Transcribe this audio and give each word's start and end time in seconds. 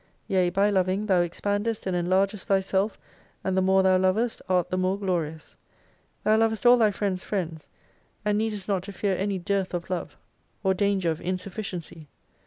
Yea 0.27 0.49
by 0.49 0.71
loving 0.71 1.05
thou 1.05 1.21
expandest 1.21 1.85
and 1.85 1.95
enlargest 1.95 2.45
thyself, 2.45 2.97
and 3.43 3.55
the 3.55 3.61
more 3.61 3.83
thou 3.83 3.99
lovest 3.99 4.41
art 4.49 4.71
the 4.71 4.75
more 4.77 4.97
glorious. 4.97 5.55
Thou 6.23 6.37
lovest 6.37 6.65
all 6.65 6.75
thy 6.75 6.89
friends* 6.89 7.23
friends; 7.23 7.69
and 8.25 8.41
necdQst 8.41 8.67
not 8.67 8.81
to 8.81 8.91
fear 8.93 9.15
any 9.15 9.37
dearth 9.37 9.75
of 9.75 9.91
love 9.91 10.17
or 10.63 10.73
S4 10.73 10.77
danger 10.77 11.11
of 11.11 11.21
insufficiency. 11.21 12.07